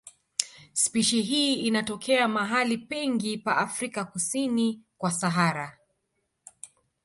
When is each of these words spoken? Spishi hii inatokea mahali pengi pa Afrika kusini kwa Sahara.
Spishi 0.73 1.21
hii 1.21 1.53
inatokea 1.55 2.27
mahali 2.27 2.77
pengi 2.77 3.37
pa 3.37 3.57
Afrika 3.57 4.05
kusini 4.05 4.81
kwa 4.97 5.11
Sahara. 5.11 5.77